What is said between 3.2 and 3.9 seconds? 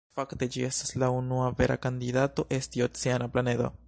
planedo.